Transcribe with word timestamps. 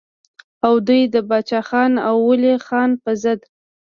او 0.65 0.73
دوي 0.87 1.01
د 1.13 1.15
باچا 1.29 1.61
خان 1.67 1.91
او 2.07 2.15
ولي 2.29 2.53
خان 2.65 2.89
پۀ 3.03 3.11
ضد 3.21 3.39